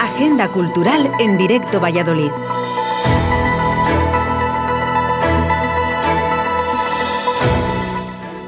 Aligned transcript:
Agenda 0.00 0.48
Cultural 0.48 1.10
en 1.20 1.38
directo 1.38 1.80
Valladolid. 1.80 2.30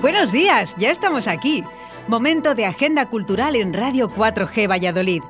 Buenos 0.00 0.32
días, 0.32 0.74
ya 0.78 0.90
estamos 0.90 1.28
aquí. 1.28 1.64
Momento 2.08 2.54
de 2.54 2.66
Agenda 2.66 3.06
Cultural 3.06 3.54
en 3.56 3.72
Radio 3.72 4.10
4G 4.10 4.68
Valladolid, 4.68 5.22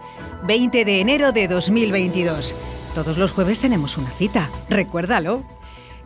20 0.46 0.84
de 0.84 1.00
enero 1.00 1.32
de 1.32 1.46
2022. 1.48 2.54
Todos 2.95 3.18
los 3.18 3.32
jueves 3.32 3.61
tenemos 3.61 3.98
una 3.98 4.11
cita, 4.11 4.48
recuérdalo. 4.68 5.42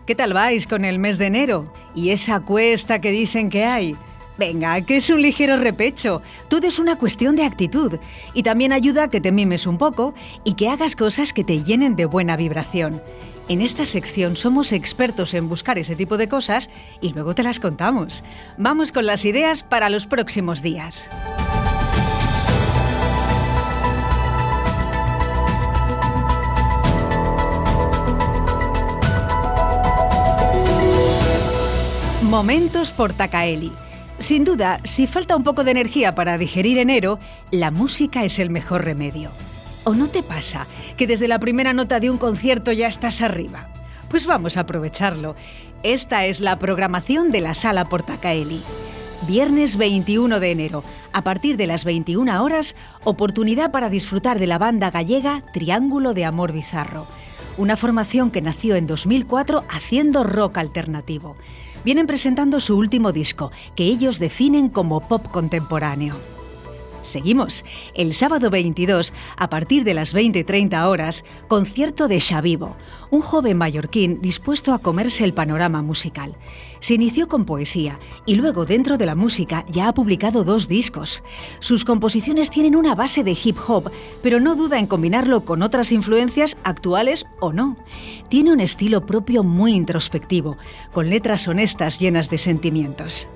¿Qué 0.07 0.14
tal 0.14 0.34
vais 0.34 0.66
con 0.66 0.84
el 0.84 0.98
mes 0.98 1.16
de 1.18 1.27
enero? 1.27 1.73
¿Y 1.95 2.11
esa 2.11 2.41
cuesta 2.41 3.00
que 3.00 3.11
dicen 3.11 3.48
que 3.48 3.64
hay? 3.64 3.96
Venga, 4.37 4.80
que 4.80 4.96
es 4.96 5.11
un 5.11 5.23
ligero 5.23 5.57
repecho. 5.57 6.21
Todo 6.48 6.66
es 6.66 6.79
una 6.79 6.96
cuestión 6.96 7.37
de 7.37 7.45
actitud. 7.45 7.98
Y 8.33 8.43
también 8.43 8.73
ayuda 8.73 9.05
a 9.05 9.09
que 9.09 9.20
te 9.20 9.33
mimes 9.33 9.66
un 9.66 9.79
poco 9.79 10.15
y 10.43 10.55
que 10.55 10.69
hagas 10.69 10.97
cosas 10.97 11.33
que 11.33 11.45
te 11.45 11.62
llenen 11.62 11.95
de 11.95 12.07
buena 12.07 12.37
vibración. 12.37 13.01
En 13.48 13.60
esta 13.60 13.84
sección 13.87 14.37
somos 14.37 14.73
expertos 14.73 15.34
en 15.34 15.48
buscar 15.48 15.79
ese 15.79 15.95
tipo 15.95 16.16
de 16.16 16.29
cosas 16.29 16.70
y 17.01 17.12
luego 17.12 17.34
te 17.34 17.43
las 17.43 17.60
contamos. 17.60 18.24
Vamos 18.57 18.91
con 18.91 19.07
las 19.07 19.24
ideas 19.24 19.62
para 19.62 19.91
los 19.91 20.07
próximos 20.07 20.62
días. 20.62 21.09
Momentos 32.23 32.91
por 32.91 33.12
Tacaeli 33.12 33.84
sin 34.18 34.45
duda, 34.45 34.80
si 34.84 35.06
falta 35.06 35.36
un 35.36 35.45
poco 35.45 35.64
de 35.64 35.73
energía 35.73 36.14
para 36.14 36.38
digerir 36.38 36.78
enero, 36.78 37.18
la 37.50 37.70
música 37.70 38.24
es 38.24 38.38
el 38.38 38.50
mejor 38.50 38.84
remedio. 38.84 39.30
¿O 39.84 39.95
no 39.95 40.09
te 40.09 40.23
pasa 40.23 40.66
que 40.96 41.06
desde 41.06 41.29
la 41.29 41.38
primera 41.38 41.73
nota 41.73 42.01
de 42.01 42.10
un 42.10 42.16
concierto 42.16 42.73
ya 42.73 42.87
estás 42.87 43.21
arriba? 43.21 43.68
Pues 44.09 44.26
vamos 44.26 44.56
a 44.56 44.60
aprovecharlo. 44.60 45.34
Esta 45.82 46.24
es 46.24 46.40
la 46.40 46.59
programación 46.59 47.30
de 47.30 47.40
la 47.40 47.54
Sala 47.54 47.84
Portacaeli. 47.87 48.62
Viernes 49.26 49.76
21 49.76 50.40
de 50.40 50.51
enero, 50.51 50.84
a 51.12 51.23
partir 51.23 51.56
de 51.56 51.66
las 51.66 51.84
21 51.84 52.43
horas, 52.43 52.76
oportunidad 53.04 53.71
para 53.71 53.90
disfrutar 53.90 54.38
de 54.38 54.46
la 54.46 54.59
banda 54.59 54.90
gallega 54.90 55.43
Triángulo 55.52 56.15
de 56.15 56.24
Amor 56.24 56.52
Bizarro, 56.52 57.06
una 57.56 57.76
formación 57.76 58.30
que 58.30 58.43
nació 58.43 58.76
en 58.76 58.87
2004 58.87 59.65
haciendo 59.68 60.24
rock 60.24 60.59
alternativo 60.59 61.37
vienen 61.85 62.07
presentando 62.07 62.60
su 62.60 62.77
último 62.77 63.13
disco, 63.13 63.52
que 63.77 63.85
ellos 63.85 64.19
definen 64.19 64.69
como 64.69 65.00
pop 65.00 65.27
contemporáneo. 65.31 66.34
Seguimos. 67.05 67.65
El 67.94 68.15
sábado 68.15 68.50
22, 68.50 69.12
a 69.37 69.50
partir 69.50 69.84
de 69.84 69.94
las 69.94 70.15
20.30 70.15 70.87
horas, 70.87 71.25
concierto 71.49 72.09
de 72.09 72.21
Xavivo, 72.21 72.77
un 73.11 73.21
joven 73.21 73.59
mallorquín 73.59 74.21
dispuesto 74.21 74.72
a 74.72 74.78
comerse 74.78 75.25
el 75.25 75.34
panorama 75.34 75.83
musical. 75.83 76.37
Se 76.81 76.94
inició 76.94 77.28
con 77.28 77.44
poesía 77.44 77.99
y 78.27 78.34
luego 78.34 78.66
dentro 78.66 78.99
de 78.99 79.06
la 79.06 79.15
música 79.15 79.65
ya 79.71 79.88
ha 79.88 79.94
publicado 79.94 80.44
dos 80.44 80.69
discos. 80.69 81.22
Sus 81.61 81.84
composiciones 81.84 82.50
tienen 82.50 82.77
una 82.77 82.94
base 82.94 83.22
de 83.22 83.37
hip 83.43 83.56
hop, 83.66 83.91
pero 84.22 84.41
no 84.41 84.55
duda 84.55 84.78
en 84.78 84.87
combinarlo 84.87 85.44
con 85.44 85.62
otras 85.62 85.93
influencias 85.93 86.56
actuales 86.65 87.27
o 87.41 87.53
no. 87.53 87.77
Tiene 88.28 88.53
un 88.53 88.61
estilo 88.61 89.06
propio 89.06 89.44
muy 89.44 89.75
introspectivo, 89.75 90.56
con 90.93 91.09
letras 91.11 91.49
honestas 91.49 91.99
llenas 91.99 92.31
de 92.31 92.39
sentimientos 92.39 93.28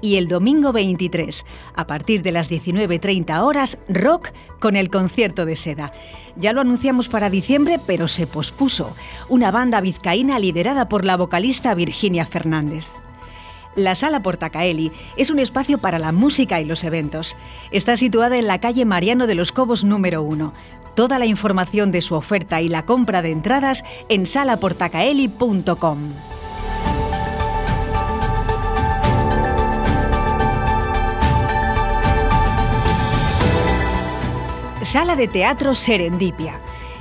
y 0.00 0.16
el 0.16 0.28
domingo 0.28 0.72
23, 0.72 1.44
a 1.74 1.86
partir 1.86 2.22
de 2.22 2.32
las 2.32 2.50
19.30 2.50 3.40
horas, 3.42 3.78
rock 3.88 4.30
con 4.60 4.76
el 4.76 4.90
concierto 4.90 5.46
de 5.46 5.56
seda. 5.56 5.92
Ya 6.36 6.52
lo 6.52 6.60
anunciamos 6.60 7.08
para 7.08 7.30
diciembre, 7.30 7.78
pero 7.86 8.08
se 8.08 8.26
pospuso. 8.26 8.94
Una 9.28 9.50
banda 9.50 9.80
vizcaína 9.80 10.38
liderada 10.38 10.88
por 10.88 11.04
la 11.04 11.16
vocalista 11.16 11.74
Virginia 11.74 12.26
Fernández. 12.26 12.84
La 13.76 13.94
Sala 13.94 14.22
Portacaeli 14.22 14.92
es 15.16 15.30
un 15.30 15.38
espacio 15.38 15.78
para 15.78 15.98
la 15.98 16.12
música 16.12 16.60
y 16.60 16.64
los 16.64 16.84
eventos. 16.84 17.36
Está 17.72 17.96
situada 17.96 18.36
en 18.36 18.46
la 18.46 18.60
calle 18.60 18.84
Mariano 18.84 19.26
de 19.26 19.34
los 19.34 19.50
Cobos 19.52 19.84
número 19.84 20.22
1. 20.22 20.52
Toda 20.94 21.18
la 21.18 21.26
información 21.26 21.90
de 21.90 22.02
su 22.02 22.14
oferta 22.14 22.60
y 22.60 22.68
la 22.68 22.84
compra 22.84 23.20
de 23.20 23.32
entradas 23.32 23.84
en 24.08 24.26
salaportacaeli.com. 24.26 25.98
Sala 34.94 35.16
de 35.16 35.26
Teatro 35.26 35.74
Serendipia. 35.74 36.60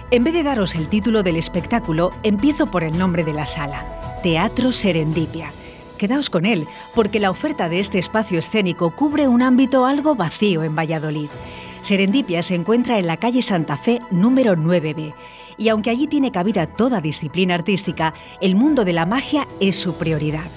En 0.09 0.23
vez 0.23 0.33
de 0.33 0.41
daros 0.41 0.73
el 0.73 0.89
título 0.89 1.21
del 1.21 1.35
espectáculo, 1.35 2.09
empiezo 2.23 2.65
por 2.65 2.83
el 2.83 2.97
nombre 2.97 3.23
de 3.23 3.33
la 3.33 3.45
sala, 3.45 3.85
Teatro 4.23 4.71
Serendipia. 4.71 5.51
Quedaos 5.99 6.31
con 6.31 6.47
él, 6.47 6.67
porque 6.95 7.19
la 7.19 7.29
oferta 7.29 7.69
de 7.69 7.79
este 7.79 7.99
espacio 7.99 8.39
escénico 8.39 8.95
cubre 8.95 9.27
un 9.27 9.43
ámbito 9.43 9.85
algo 9.85 10.15
vacío 10.15 10.63
en 10.63 10.75
Valladolid. 10.75 11.29
Serendipia 11.83 12.41
se 12.41 12.55
encuentra 12.55 12.97
en 12.97 13.05
la 13.05 13.17
calle 13.17 13.43
Santa 13.43 13.77
Fe 13.77 13.99
número 14.09 14.55
9B, 14.55 15.13
y 15.59 15.69
aunque 15.69 15.91
allí 15.91 16.07
tiene 16.07 16.31
cabida 16.31 16.65
toda 16.65 16.99
disciplina 16.99 17.53
artística, 17.53 18.15
el 18.41 18.55
mundo 18.55 18.85
de 18.85 18.93
la 18.93 19.05
magia 19.05 19.47
es 19.59 19.75
su 19.75 19.93
prioridad. 19.99 20.49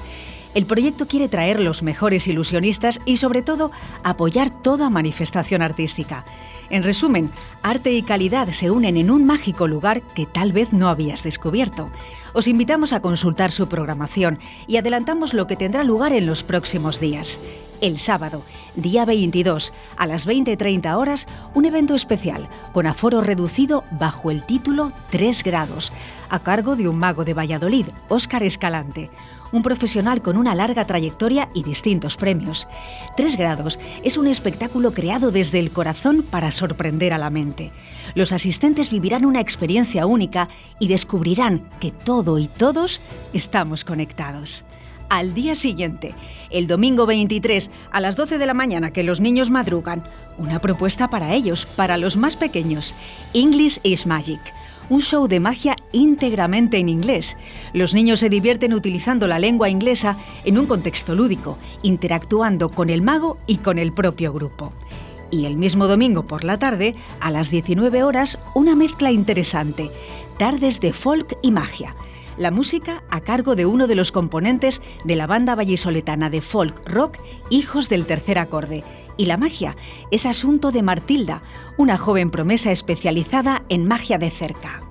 El 0.56 0.64
proyecto 0.64 1.06
quiere 1.06 1.28
traer 1.28 1.60
los 1.60 1.82
mejores 1.82 2.26
ilusionistas 2.26 2.98
y 3.04 3.18
sobre 3.18 3.42
todo 3.42 3.72
apoyar 4.02 4.48
toda 4.48 4.88
manifestación 4.88 5.60
artística. 5.60 6.24
En 6.70 6.82
resumen, 6.82 7.30
arte 7.62 7.92
y 7.92 8.00
calidad 8.00 8.48
se 8.48 8.70
unen 8.70 8.96
en 8.96 9.10
un 9.10 9.26
mágico 9.26 9.68
lugar 9.68 10.00
que 10.14 10.24
tal 10.24 10.52
vez 10.52 10.72
no 10.72 10.88
habías 10.88 11.22
descubierto. 11.22 11.90
Os 12.32 12.48
invitamos 12.48 12.94
a 12.94 13.00
consultar 13.00 13.52
su 13.52 13.68
programación 13.68 14.38
y 14.66 14.78
adelantamos 14.78 15.34
lo 15.34 15.46
que 15.46 15.56
tendrá 15.56 15.84
lugar 15.84 16.14
en 16.14 16.24
los 16.24 16.42
próximos 16.42 17.00
días. 17.00 17.38
El 17.82 17.98
sábado, 17.98 18.42
día 18.76 19.04
22, 19.04 19.74
a 19.98 20.06
las 20.06 20.26
20.30 20.26 20.96
horas, 20.96 21.26
un 21.52 21.66
evento 21.66 21.94
especial 21.94 22.48
con 22.72 22.86
aforo 22.86 23.20
reducido 23.20 23.84
bajo 23.90 24.30
el 24.30 24.42
título 24.46 24.92
3 25.10 25.42
grados, 25.44 25.92
a 26.30 26.38
cargo 26.38 26.76
de 26.76 26.88
un 26.88 26.96
mago 26.96 27.26
de 27.26 27.34
Valladolid, 27.34 27.88
Óscar 28.08 28.42
Escalante 28.42 29.10
un 29.52 29.62
profesional 29.62 30.22
con 30.22 30.36
una 30.36 30.54
larga 30.54 30.84
trayectoria 30.84 31.48
y 31.54 31.62
distintos 31.62 32.16
premios. 32.16 32.68
Tres 33.16 33.36
grados 33.36 33.78
es 34.02 34.16
un 34.16 34.26
espectáculo 34.26 34.92
creado 34.92 35.30
desde 35.30 35.58
el 35.58 35.70
corazón 35.70 36.22
para 36.22 36.50
sorprender 36.50 37.12
a 37.12 37.18
la 37.18 37.30
mente. 37.30 37.72
Los 38.14 38.32
asistentes 38.32 38.90
vivirán 38.90 39.24
una 39.24 39.40
experiencia 39.40 40.06
única 40.06 40.48
y 40.78 40.88
descubrirán 40.88 41.68
que 41.80 41.90
todo 41.92 42.38
y 42.38 42.48
todos 42.48 43.00
estamos 43.32 43.84
conectados. 43.84 44.64
Al 45.08 45.34
día 45.34 45.54
siguiente, 45.54 46.14
el 46.50 46.66
domingo 46.66 47.06
23, 47.06 47.70
a 47.92 48.00
las 48.00 48.16
12 48.16 48.38
de 48.38 48.46
la 48.46 48.54
mañana 48.54 48.92
que 48.92 49.04
los 49.04 49.20
niños 49.20 49.50
madrugan, 49.50 50.02
una 50.36 50.58
propuesta 50.58 51.08
para 51.08 51.32
ellos, 51.32 51.64
para 51.64 51.96
los 51.96 52.16
más 52.16 52.34
pequeños, 52.34 52.92
English 53.32 53.78
is 53.84 54.04
Magic 54.04 54.40
un 54.88 55.00
show 55.00 55.28
de 55.28 55.40
magia 55.40 55.76
íntegramente 55.92 56.78
en 56.78 56.88
inglés. 56.88 57.36
Los 57.72 57.94
niños 57.94 58.20
se 58.20 58.28
divierten 58.28 58.74
utilizando 58.74 59.26
la 59.26 59.38
lengua 59.38 59.68
inglesa 59.68 60.16
en 60.44 60.58
un 60.58 60.66
contexto 60.66 61.14
lúdico, 61.14 61.58
interactuando 61.82 62.68
con 62.68 62.90
el 62.90 63.02
mago 63.02 63.38
y 63.46 63.58
con 63.58 63.78
el 63.78 63.92
propio 63.92 64.32
grupo. 64.32 64.72
Y 65.30 65.46
el 65.46 65.56
mismo 65.56 65.88
domingo 65.88 66.26
por 66.26 66.44
la 66.44 66.58
tarde, 66.58 66.94
a 67.20 67.30
las 67.30 67.50
19 67.50 68.02
horas, 68.02 68.38
una 68.54 68.76
mezcla 68.76 69.10
interesante, 69.10 69.90
tardes 70.38 70.80
de 70.80 70.92
folk 70.92 71.36
y 71.42 71.50
magia. 71.50 71.96
La 72.36 72.50
música 72.50 73.02
a 73.10 73.20
cargo 73.20 73.56
de 73.56 73.66
uno 73.66 73.86
de 73.86 73.94
los 73.94 74.12
componentes 74.12 74.82
de 75.04 75.16
la 75.16 75.26
banda 75.26 75.54
vallisoletana 75.54 76.30
de 76.30 76.42
folk 76.42 76.86
rock 76.86 77.16
Hijos 77.48 77.88
del 77.88 78.04
Tercer 78.04 78.38
Acorde, 78.38 78.84
y 79.16 79.26
la 79.26 79.36
magia 79.36 79.76
es 80.10 80.26
asunto 80.26 80.70
de 80.70 80.82
Martilda, 80.82 81.42
una 81.78 81.96
joven 81.96 82.30
promesa 82.30 82.70
especializada 82.70 83.64
en 83.68 83.86
magia 83.86 84.18
de 84.18 84.30
cerca. 84.30 84.85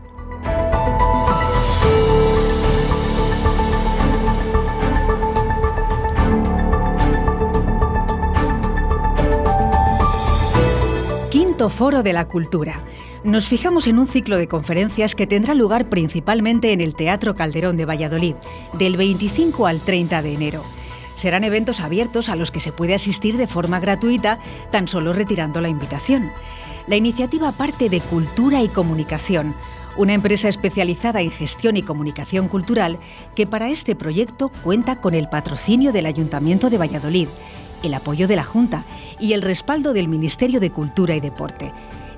Foro 11.69 12.03
de 12.03 12.13
la 12.13 12.27
Cultura. 12.27 12.81
Nos 13.23 13.47
fijamos 13.47 13.87
en 13.87 13.99
un 13.99 14.07
ciclo 14.07 14.37
de 14.37 14.47
conferencias 14.47 15.15
que 15.15 15.27
tendrá 15.27 15.53
lugar 15.53 15.89
principalmente 15.89 16.73
en 16.73 16.81
el 16.81 16.95
Teatro 16.95 17.33
Calderón 17.35 17.77
de 17.77 17.85
Valladolid, 17.85 18.35
del 18.73 18.97
25 18.97 19.67
al 19.67 19.79
30 19.79 20.21
de 20.21 20.33
enero. 20.33 20.63
Serán 21.15 21.43
eventos 21.43 21.79
abiertos 21.79 22.29
a 22.29 22.35
los 22.35 22.51
que 22.51 22.59
se 22.59 22.71
puede 22.71 22.93
asistir 22.93 23.37
de 23.37 23.47
forma 23.47 23.79
gratuita, 23.79 24.39
tan 24.71 24.87
solo 24.87 25.13
retirando 25.13 25.61
la 25.61 25.69
invitación. 25.69 26.31
La 26.87 26.97
iniciativa 26.97 27.51
parte 27.51 27.89
de 27.89 28.01
Cultura 28.01 28.61
y 28.61 28.67
Comunicación, 28.67 29.55
una 29.97 30.13
empresa 30.13 30.49
especializada 30.49 31.21
en 31.21 31.31
gestión 31.31 31.77
y 31.77 31.81
comunicación 31.81 32.47
cultural 32.47 32.99
que 33.35 33.47
para 33.47 33.69
este 33.69 33.95
proyecto 33.95 34.51
cuenta 34.63 34.97
con 34.97 35.15
el 35.15 35.29
patrocinio 35.29 35.91
del 35.91 36.05
Ayuntamiento 36.05 36.69
de 36.69 36.77
Valladolid, 36.77 37.27
el 37.85 37.93
apoyo 37.93 38.27
de 38.27 38.35
la 38.35 38.43
Junta 38.43 38.83
y 39.19 39.33
el 39.33 39.41
respaldo 39.41 39.93
del 39.93 40.07
Ministerio 40.07 40.59
de 40.59 40.71
Cultura 40.71 41.15
y 41.15 41.19
Deporte. 41.19 41.71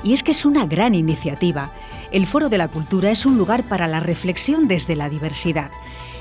Y 0.04 0.14
es 0.14 0.24
que 0.24 0.32
es 0.32 0.46
una 0.46 0.66
gran 0.66 0.96
iniciativa. 0.96 1.72
El 2.12 2.28
Foro 2.28 2.50
de 2.50 2.58
la 2.58 2.68
Cultura 2.68 3.12
es 3.12 3.26
un 3.26 3.38
lugar 3.38 3.64
para 3.64 3.88
la 3.88 4.00
reflexión 4.00 4.68
desde 4.68 4.96
la 4.96 5.10
diversidad 5.10 5.72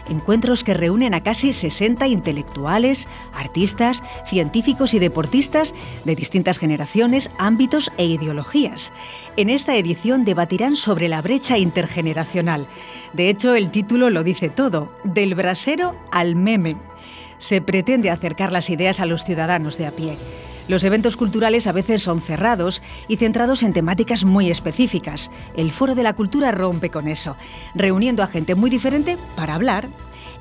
encuentros 0.09 0.65
que 0.65 0.75
reúnen 0.75 1.15
a 1.15 1.23
casi 1.23 1.53
60 1.53 2.07
intelectuales, 2.07 3.09
artistas, 3.35 4.03
científicos 4.25 4.95
y 4.95 4.99
deportistas 4.99 5.75
de 6.05 6.17
distintas 6.17 6.59
generaciones, 6.59 7.31
ámbitos 7.39 7.91
e 7.97 8.07
ideologías. 8.07 8.93
En 9.37 9.51
esta 9.51 9.77
edición 9.77 10.25
debatirán 10.25 10.77
sobre 10.77 11.09
la 11.09 11.23
brecha 11.23 11.59
intergeneracional. 11.59 12.67
De 13.13 13.29
hecho, 13.29 13.55
el 13.55 13.71
título 13.71 14.11
lo 14.11 14.25
dice 14.25 14.49
todo, 14.49 14.93
del 15.05 15.35
brasero 15.35 15.97
al 16.11 16.37
meme. 16.37 16.77
Se 17.39 17.61
pretende 17.61 18.11
acercar 18.11 18.53
las 18.53 18.71
ideas 18.71 19.01
a 19.01 19.07
los 19.07 19.25
ciudadanos 19.25 19.79
de 19.79 19.87
a 19.87 19.91
pie. 19.91 20.17
Los 20.69 20.83
eventos 20.83 21.17
culturales 21.17 21.69
a 21.69 21.73
veces 21.73 22.03
son 22.03 22.21
cerrados 22.21 22.83
y 23.07 23.17
centrados 23.19 23.63
en 23.63 23.73
temáticas 23.73 24.25
muy 24.25 24.51
específicas. 24.51 25.31
El 25.57 25.71
Foro 25.71 25.95
de 25.95 26.03
la 26.03 26.15
Cultura 26.15 26.51
rompe 26.51 26.91
con 26.91 27.07
eso, 27.07 27.37
reuniendo 27.75 28.25
a 28.25 28.27
gente 28.27 28.57
muy 28.57 28.69
diferente 28.69 29.17
para 29.37 29.55
hablar 29.55 29.89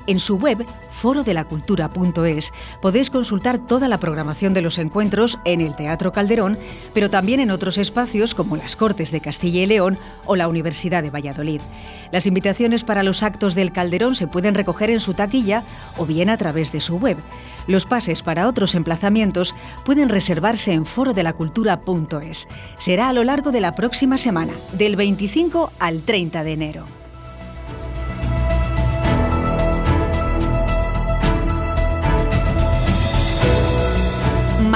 en 0.06 0.20
su 0.20 0.36
web, 0.36 0.64
forodelacultura.es, 0.90 2.52
podéis 2.80 3.10
consultar 3.10 3.58
toda 3.58 3.88
la 3.88 3.98
programación 3.98 4.54
de 4.54 4.62
los 4.62 4.78
encuentros 4.78 5.38
en 5.44 5.60
el 5.60 5.76
Teatro 5.76 6.12
Calderón, 6.12 6.58
pero 6.94 7.10
también 7.10 7.40
en 7.40 7.50
otros 7.50 7.78
espacios 7.78 8.34
como 8.34 8.56
las 8.56 8.76
Cortes 8.76 9.10
de 9.10 9.20
Castilla 9.20 9.62
y 9.62 9.66
León 9.66 9.98
o 10.24 10.36
la 10.36 10.48
Universidad 10.48 11.02
de 11.02 11.10
Valladolid. 11.10 11.60
Las 12.12 12.26
invitaciones 12.26 12.84
para 12.84 13.02
los 13.02 13.22
actos 13.22 13.54
del 13.54 13.72
Calderón 13.72 14.14
se 14.14 14.26
pueden 14.26 14.54
recoger 14.54 14.90
en 14.90 15.00
su 15.00 15.14
taquilla 15.14 15.62
o 15.96 16.06
bien 16.06 16.30
a 16.30 16.36
través 16.36 16.72
de 16.72 16.80
su 16.80 16.98
web. 16.98 17.16
Los 17.66 17.84
pases 17.84 18.22
para 18.22 18.48
otros 18.48 18.74
emplazamientos 18.74 19.54
pueden 19.84 20.08
reservarse 20.08 20.72
en 20.72 20.86
forodelacultura.es. 20.86 22.46
Será 22.78 23.08
a 23.08 23.12
lo 23.12 23.24
largo 23.24 23.50
de 23.50 23.60
la 23.60 23.74
próxima 23.74 24.18
semana, 24.18 24.52
del 24.72 24.96
25 24.96 25.72
al 25.78 26.02
30 26.02 26.44
de 26.44 26.52
enero. 26.52 27.05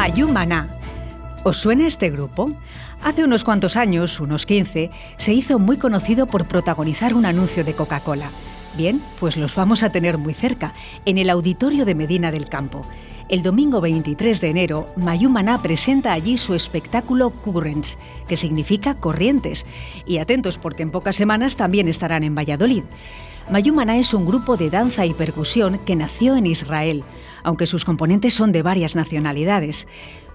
Mayumana. 0.01 0.67
¿Os 1.45 1.59
suena 1.59 1.87
este 1.87 2.09
grupo? 2.09 2.57
Hace 3.03 3.23
unos 3.23 3.45
cuantos 3.45 3.77
años, 3.77 4.19
unos 4.19 4.47
15, 4.47 4.89
se 5.19 5.35
hizo 5.35 5.59
muy 5.59 5.77
conocido 5.77 6.27
por 6.27 6.49
protagonizar 6.49 7.13
un 7.13 7.27
anuncio 7.27 7.65
de 7.65 7.75
Coca-Cola. 7.75 8.31
Bien, 8.79 9.03
pues 9.21 9.37
los 9.37 9.55
vamos 9.55 9.83
a 9.83 9.93
tener 9.93 10.17
muy 10.17 10.33
cerca, 10.33 10.73
en 11.05 11.19
el 11.19 11.29
auditorio 11.29 11.85
de 11.85 11.95
Medina 11.95 12.33
del 12.33 12.49
Campo. 12.49 12.87
El 13.31 13.45
domingo 13.45 13.81
23 13.81 14.41
de 14.41 14.49
enero, 14.49 14.87
Mayumana 14.97 15.63
presenta 15.63 16.13
allí 16.13 16.37
su 16.37 16.55
espectáculo 16.55 17.31
Currents, 17.31 17.97
que 18.27 18.37
significa 18.37 18.97
corrientes. 18.97 19.67
Y 20.05 20.19
atentos 20.19 20.59
porque 20.59 20.83
en 20.83 20.91
pocas 20.91 21.15
semanas 21.15 21.55
también 21.55 21.87
estarán 21.87 22.25
en 22.25 22.35
Valladolid. 22.35 22.83
Mayumana 23.49 23.99
es 23.99 24.15
un 24.15 24.27
grupo 24.27 24.57
de 24.57 24.69
danza 24.69 25.07
y 25.07 25.15
percusión 25.15 25.79
que 25.87 25.95
nació 25.95 26.37
en 26.37 26.47
Israel 26.47 27.05
aunque 27.43 27.67
sus 27.67 27.85
componentes 27.85 28.35
son 28.35 28.53
de 28.53 28.63
varias 28.63 28.97
nacionalidades. 28.97 29.87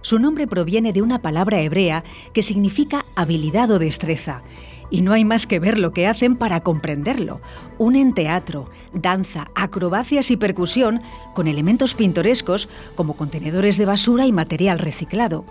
Su 0.01 0.19
nombre 0.19 0.47
proviene 0.47 0.93
de 0.93 1.01
una 1.01 1.21
palabra 1.21 1.59
hebrea 1.61 2.03
que 2.33 2.43
significa 2.43 3.05
habilidad 3.15 3.71
o 3.71 3.79
destreza. 3.79 4.43
Y 4.89 5.01
no 5.01 5.13
hay 5.13 5.25
más 5.25 5.47
que 5.47 5.59
ver 5.59 5.79
lo 5.79 5.91
que 5.91 6.07
hacen 6.07 6.35
para 6.35 6.61
comprenderlo. 6.61 7.41
Unen 7.77 8.13
teatro, 8.13 8.69
danza, 8.93 9.49
acrobacias 9.55 10.31
y 10.31 10.37
percusión 10.37 11.01
con 11.33 11.47
elementos 11.47 11.93
pintorescos 11.93 12.69
como 12.95 13.15
contenedores 13.15 13.77
de 13.77 13.85
basura 13.85 14.25
y 14.25 14.31
material 14.31 14.79
reciclado. 14.79 15.45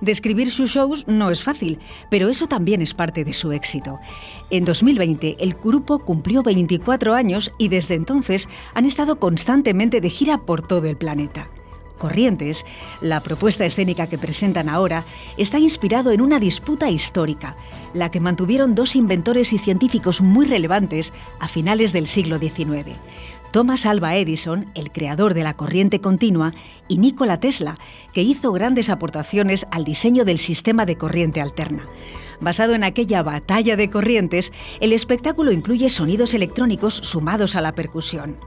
Describir 0.00 0.50
sus 0.50 0.70
shows 0.70 1.06
no 1.06 1.30
es 1.30 1.42
fácil, 1.42 1.78
pero 2.10 2.28
eso 2.28 2.46
también 2.46 2.82
es 2.82 2.94
parte 2.94 3.24
de 3.24 3.32
su 3.32 3.52
éxito. 3.52 4.00
En 4.50 4.64
2020 4.64 5.36
el 5.40 5.54
grupo 5.54 6.00
cumplió 6.00 6.42
24 6.42 7.14
años 7.14 7.52
y 7.58 7.68
desde 7.68 7.94
entonces 7.94 8.48
han 8.74 8.84
estado 8.84 9.16
constantemente 9.16 10.00
de 10.00 10.10
gira 10.10 10.38
por 10.38 10.66
todo 10.66 10.88
el 10.88 10.96
planeta. 10.96 11.48
Corrientes, 12.02 12.66
la 13.00 13.20
propuesta 13.20 13.64
escénica 13.64 14.08
que 14.08 14.18
presentan 14.18 14.68
ahora 14.68 15.04
está 15.36 15.60
inspirado 15.60 16.10
en 16.10 16.20
una 16.20 16.40
disputa 16.40 16.90
histórica, 16.90 17.54
la 17.94 18.10
que 18.10 18.18
mantuvieron 18.18 18.74
dos 18.74 18.96
inventores 18.96 19.52
y 19.52 19.58
científicos 19.58 20.20
muy 20.20 20.46
relevantes 20.46 21.12
a 21.38 21.46
finales 21.46 21.92
del 21.92 22.08
siglo 22.08 22.40
XIX. 22.40 22.96
Thomas 23.52 23.86
Alva 23.86 24.16
Edison, 24.16 24.66
el 24.74 24.90
creador 24.90 25.32
de 25.32 25.44
la 25.44 25.54
corriente 25.54 26.00
continua, 26.00 26.54
y 26.88 26.98
Nikola 26.98 27.38
Tesla, 27.38 27.78
que 28.12 28.22
hizo 28.22 28.50
grandes 28.50 28.88
aportaciones 28.90 29.64
al 29.70 29.84
diseño 29.84 30.24
del 30.24 30.38
sistema 30.38 30.86
de 30.86 30.96
corriente 30.96 31.40
alterna. 31.40 31.86
Basado 32.40 32.74
en 32.74 32.82
aquella 32.82 33.22
batalla 33.22 33.76
de 33.76 33.90
corrientes, 33.90 34.52
el 34.80 34.92
espectáculo 34.92 35.52
incluye 35.52 35.88
sonidos 35.88 36.34
electrónicos 36.34 36.94
sumados 36.94 37.54
a 37.54 37.60
la 37.60 37.76
percusión. 37.76 38.38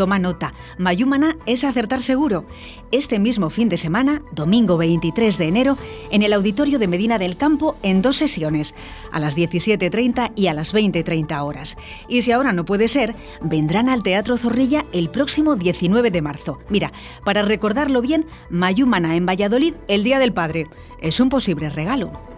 Toma 0.00 0.18
nota, 0.18 0.54
Mayumana 0.78 1.36
es 1.44 1.62
acertar 1.62 2.00
seguro. 2.00 2.46
Este 2.90 3.18
mismo 3.18 3.50
fin 3.50 3.68
de 3.68 3.76
semana, 3.76 4.22
domingo 4.32 4.78
23 4.78 5.36
de 5.36 5.46
enero, 5.46 5.76
en 6.10 6.22
el 6.22 6.32
Auditorio 6.32 6.78
de 6.78 6.88
Medina 6.88 7.18
del 7.18 7.36
Campo 7.36 7.76
en 7.82 8.00
dos 8.00 8.16
sesiones, 8.16 8.74
a 9.12 9.20
las 9.20 9.36
17.30 9.36 10.32
y 10.34 10.46
a 10.46 10.54
las 10.54 10.72
20.30 10.72 11.44
horas. 11.44 11.76
Y 12.08 12.22
si 12.22 12.32
ahora 12.32 12.54
no 12.54 12.64
puede 12.64 12.88
ser, 12.88 13.14
vendrán 13.42 13.90
al 13.90 14.02
Teatro 14.02 14.38
Zorrilla 14.38 14.86
el 14.94 15.10
próximo 15.10 15.54
19 15.54 16.10
de 16.10 16.22
marzo. 16.22 16.60
Mira, 16.70 16.94
para 17.22 17.42
recordarlo 17.42 18.00
bien, 18.00 18.24
Mayumana 18.48 19.16
en 19.16 19.26
Valladolid 19.26 19.74
el 19.86 20.02
Día 20.02 20.18
del 20.18 20.32
Padre. 20.32 20.66
Es 21.02 21.20
un 21.20 21.28
posible 21.28 21.68
regalo. 21.68 22.29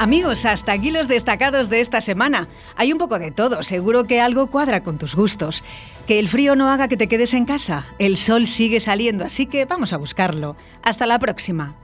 Amigos, 0.00 0.46
hasta 0.46 0.72
aquí 0.72 0.90
los 0.90 1.08
destacados 1.08 1.68
de 1.68 1.82
esta 1.82 2.00
semana. 2.00 2.48
Hay 2.74 2.90
un 2.90 2.96
poco 2.96 3.18
de 3.18 3.30
todo, 3.32 3.62
seguro 3.62 4.04
que 4.04 4.18
algo 4.18 4.46
cuadra 4.46 4.82
con 4.82 4.96
tus 4.96 5.14
gustos. 5.14 5.62
Que 6.06 6.18
el 6.18 6.28
frío 6.28 6.56
no 6.56 6.70
haga 6.70 6.88
que 6.88 6.96
te 6.96 7.06
quedes 7.06 7.34
en 7.34 7.44
casa. 7.44 7.84
El 7.98 8.16
sol 8.16 8.46
sigue 8.46 8.80
saliendo, 8.80 9.26
así 9.26 9.44
que 9.44 9.66
vamos 9.66 9.92
a 9.92 9.98
buscarlo. 9.98 10.56
Hasta 10.82 11.04
la 11.04 11.18
próxima. 11.18 11.74